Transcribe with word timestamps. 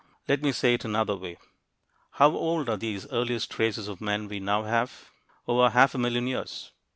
Let 0.27 0.41
me 0.41 0.51
say 0.51 0.73
it 0.73 0.83
another 0.83 1.15
way. 1.15 1.37
How 2.13 2.31
old 2.31 2.69
are 2.69 2.75
the 2.77 2.99
earliest 3.11 3.51
traces 3.51 3.87
of 3.87 4.01
men 4.01 4.27
we 4.27 4.39
now 4.39 4.63
have? 4.63 5.11
Over 5.47 5.69
half 5.69 5.93
a 5.93 5.99
million 5.99 6.25
years. 6.25 6.71